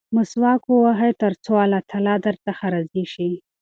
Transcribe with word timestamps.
مسواک 0.15 0.61
ووهئ 0.67 1.11
ترڅو 1.21 1.53
الله 1.63 1.81
تعالی 1.89 2.15
درڅخه 2.25 2.65
راضي 2.73 3.03
شي. 3.13 3.29